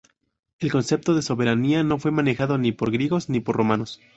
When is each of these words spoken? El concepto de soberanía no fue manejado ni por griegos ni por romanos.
El 0.57 0.71
concepto 0.71 1.13
de 1.13 1.21
soberanía 1.21 1.83
no 1.83 1.99
fue 1.99 2.09
manejado 2.09 2.57
ni 2.57 2.71
por 2.71 2.89
griegos 2.89 3.29
ni 3.29 3.39
por 3.39 3.55
romanos. 3.55 3.99